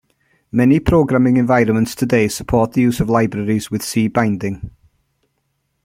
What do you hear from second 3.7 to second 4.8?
C binding.